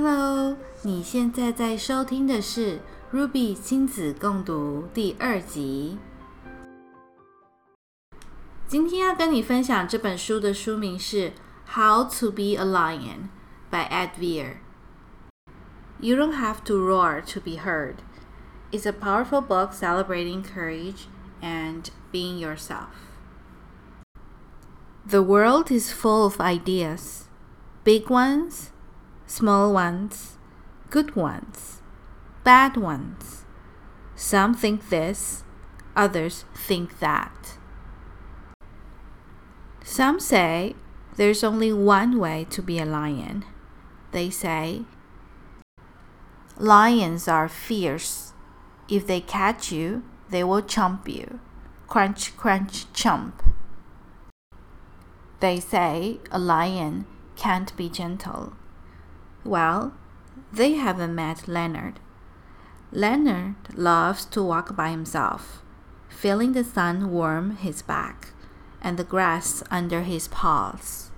[0.00, 2.78] Hello，你现在在收听的是
[3.12, 5.98] Ruby 亲子共读第二集。
[8.68, 11.30] 今天要跟你分享这本书的书名是
[11.74, 13.00] 《How to Be a Lion》
[13.72, 14.58] by Ed Vere。
[15.98, 17.96] You don't have to roar to be heard.
[18.70, 21.08] It's a powerful book celebrating courage
[21.42, 22.94] and being yourself.
[25.04, 27.24] The world is full of ideas,
[27.82, 28.70] big ones
[29.28, 30.38] small ones,
[30.88, 31.82] good ones,
[32.44, 33.44] bad ones.
[34.16, 35.44] Some think this,
[35.94, 37.58] others think that.
[39.84, 40.74] Some say
[41.16, 43.44] there's only one way to be a lion.
[44.12, 44.82] They say,
[46.56, 48.32] Lions are fierce.
[48.88, 51.40] If they catch you, they will chomp you.
[51.86, 53.34] Crunch, crunch, chomp.
[55.40, 58.54] They say a lion can't be gentle.
[59.44, 59.94] Well,
[60.52, 62.00] they haven't met Leonard.
[62.90, 65.62] Leonard loves to walk by himself,
[66.08, 68.28] feeling the sun warm his back
[68.80, 71.10] and the grass under his paws.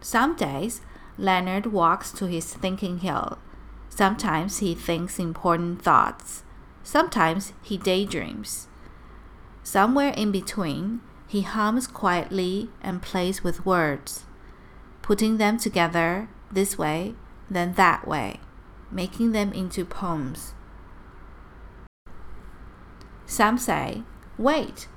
[0.00, 0.80] Some days,
[1.16, 3.38] Leonard walks to his thinking hill.
[3.88, 6.44] Sometimes he thinks important thoughts.
[6.84, 8.68] Sometimes he daydreams.
[9.64, 14.24] Somewhere in between, he hums quietly and plays with words,
[15.02, 17.14] putting them together this way,
[17.50, 18.40] then that way,
[18.90, 20.54] making them into poems.
[23.26, 24.02] Some say,
[24.38, 24.88] wait,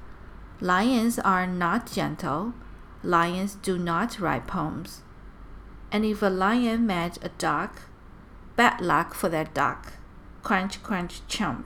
[0.60, 2.54] lions are not gentle,
[3.04, 5.02] lions do not write poems.
[5.92, 7.82] And if a lion met a duck,
[8.56, 9.94] bad luck for that duck.
[10.44, 11.66] Crunch, crunch, chomp.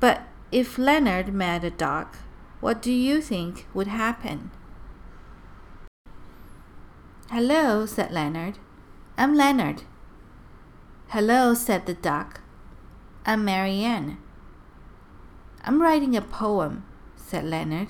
[0.00, 2.16] But if Leonard met a duck,
[2.60, 4.50] what do you think would happen?
[7.30, 8.56] Hello, said Leonard.
[9.18, 9.82] I'm Leonard.
[11.08, 12.40] Hello, said the duck.
[13.26, 14.16] I'm Marianne.
[15.62, 16.86] I'm writing a poem,
[17.16, 17.88] said Leonard,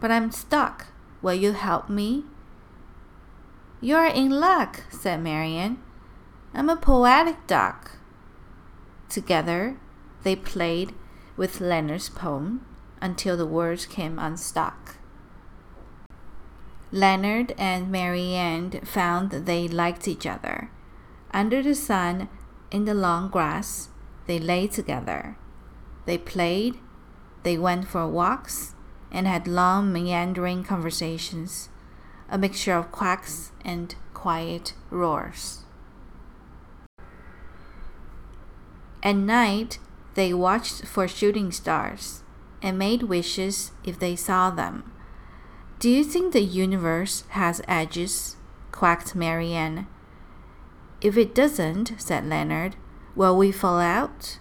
[0.00, 0.88] but I'm stuck.
[1.22, 2.24] Will you help me?
[3.80, 5.78] You're in luck, said Marianne.
[6.52, 7.92] I'm a poetic duck.
[9.08, 9.78] Together,
[10.24, 10.92] they played
[11.38, 12.66] with Leonard's poem
[13.00, 14.96] until the words came unstuck.
[16.94, 20.70] Leonard and Marianne found they liked each other.
[21.32, 22.28] Under the sun,
[22.70, 23.88] in the long grass,
[24.28, 25.36] they lay together.
[26.06, 26.78] They played,
[27.42, 28.76] they went for walks,
[29.10, 31.68] and had long meandering conversations,
[32.30, 35.64] a mixture of quacks and quiet roars.
[39.02, 39.80] At night,
[40.14, 42.22] they watched for shooting stars
[42.62, 44.93] and made wishes if they saw them.
[45.78, 48.36] Do you think the universe has edges?
[48.72, 49.86] quacked Marianne.
[51.00, 52.76] If it doesn't, said Leonard,
[53.14, 54.38] will we fall out?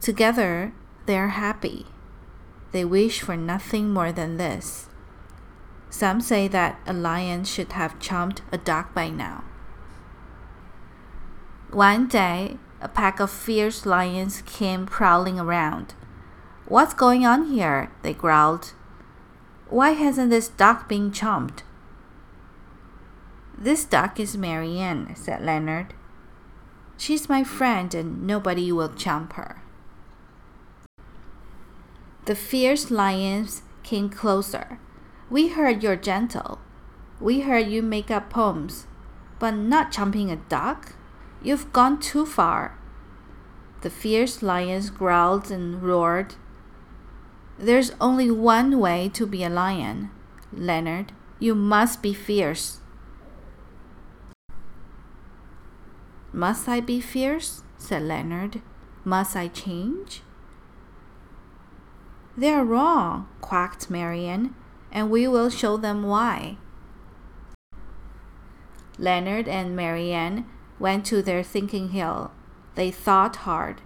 [0.00, 0.72] Together,
[1.06, 1.86] they are happy.
[2.72, 4.88] They wish for nothing more than this.
[5.90, 9.44] Some say that a lion should have chomped a duck by now.
[11.70, 15.94] One day, a pack of fierce lions came prowling around.
[16.66, 17.90] What's going on here?
[18.02, 18.72] they growled.
[19.72, 21.62] Why hasn't this duck been chomped?
[23.56, 25.94] This duck is Marianne, said Leonard.
[26.98, 29.62] She's my friend and nobody will chomp her.
[32.26, 34.78] The fierce lions came closer.
[35.30, 36.58] We heard you're gentle.
[37.18, 38.86] We heard you make up poems,
[39.38, 40.96] but not chomping a duck?
[41.42, 42.78] You've gone too far.
[43.80, 46.34] The fierce lions growled and roared
[47.62, 50.10] there's only one way to be a lion,
[50.52, 51.12] Leonard.
[51.38, 52.80] You must be fierce.
[56.32, 57.62] Must I be fierce?
[57.78, 58.62] said Leonard.
[59.04, 60.22] Must I change?
[62.36, 64.54] They are wrong, quacked Marianne,
[64.90, 66.56] and we will show them why.
[68.98, 70.46] Leonard and Marianne
[70.80, 72.32] went to their thinking hill.
[72.74, 73.82] They thought hard.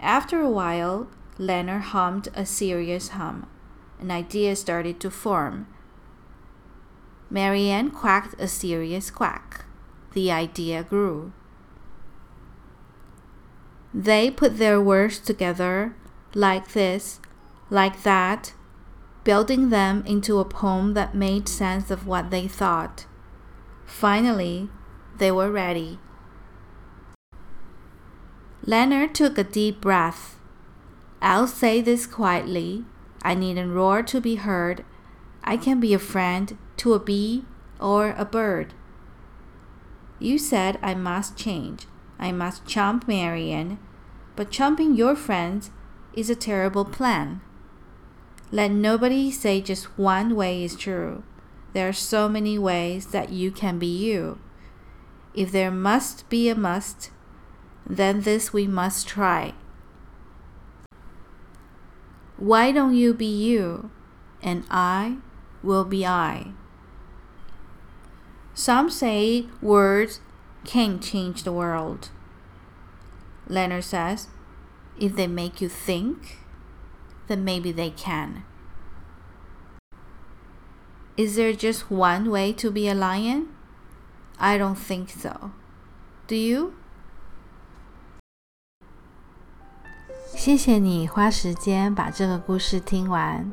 [0.00, 1.08] After a while,
[1.40, 3.46] Leonard hummed a serious hum.
[3.98, 5.66] An idea started to form.
[7.30, 9.64] Marianne quacked a serious quack.
[10.12, 11.32] The idea grew.
[13.94, 15.96] They put their words together
[16.34, 17.20] like this,
[17.70, 18.52] like that,
[19.24, 23.06] building them into a poem that made sense of what they thought.
[23.86, 24.68] Finally,
[25.16, 25.98] they were ready.
[28.66, 30.36] Leonard took a deep breath.
[31.22, 32.84] I'll say this quietly.
[33.22, 34.84] I needn't roar to be heard.
[35.44, 37.44] I can be a friend to a bee
[37.78, 38.72] or a bird.
[40.18, 41.86] You said I must change.
[42.18, 43.78] I must chump Marianne.
[44.36, 45.70] But chumping your friends
[46.14, 47.40] is a terrible plan.
[48.50, 51.22] Let nobody say just one way is true.
[51.72, 54.40] There are so many ways that you can be you.
[55.34, 57.10] If there must be a must,
[57.86, 59.54] then this we must try.
[62.40, 63.90] Why don't you be you,
[64.42, 65.18] and I
[65.62, 66.52] will be I?
[68.54, 70.20] Some say words
[70.64, 72.08] can't change the world.
[73.46, 74.28] Leonard says,
[74.98, 76.38] if they make you think,
[77.28, 78.44] then maybe they can.
[81.18, 83.48] Is there just one way to be a lion?
[84.38, 85.52] I don't think so.
[86.26, 86.79] Do you?
[90.40, 93.52] 谢谢你花时间把这个故事听完。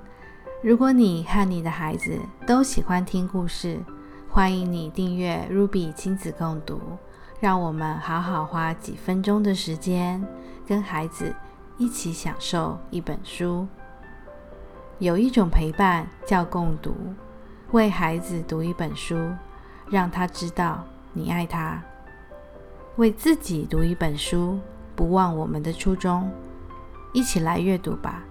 [0.63, 3.77] 如果你和你的孩子都喜欢听故事，
[4.29, 6.79] 欢迎你订阅 Ruby 亲子共读。
[7.41, 10.25] 让我们好好花几分钟的时间，
[10.65, 11.35] 跟孩子
[11.77, 13.67] 一起享受一本书。
[14.99, 16.95] 有一种陪伴叫共读，
[17.71, 19.17] 为孩子读一本书，
[19.89, 21.81] 让他知道你爱他；
[22.95, 24.57] 为自己读一本书，
[24.95, 26.31] 不忘我们的初衷。
[27.17, 28.23] 一起来阅读吧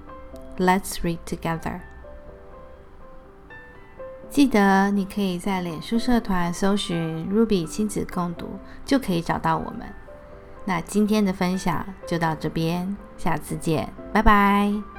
[0.59, 1.81] ，Let's read together。
[4.31, 9.93] 记得你可以在脸书社团搜寻 Ruby 亲子共读，就可以找到我们。
[10.65, 14.96] 那今天的分享就到这边，下次见，拜拜。